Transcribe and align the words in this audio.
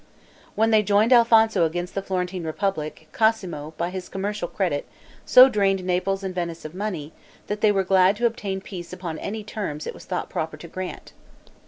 When 0.55 0.71
they 0.71 0.81
joined 0.81 1.13
Alfonso 1.13 1.63
against 1.63 1.93
the 1.93 2.01
Florentine 2.01 2.43
republic, 2.43 3.07
Cosmo, 3.13 3.75
by 3.77 3.91
his 3.91 4.09
commercial 4.09 4.47
credit, 4.47 4.87
so 5.27 5.47
drained 5.47 5.83
Naples 5.83 6.23
and 6.23 6.33
Venice 6.33 6.65
of 6.65 6.73
money, 6.73 7.13
that 7.45 7.61
they 7.61 7.71
were 7.71 7.83
glad 7.83 8.15
to 8.15 8.25
obtain 8.25 8.61
peace 8.61 8.91
upon 8.91 9.19
any 9.19 9.43
terms 9.43 9.85
it 9.85 9.93
was 9.93 10.05
thought 10.05 10.27
proper 10.27 10.57
to 10.57 10.67
grant. 10.67 11.13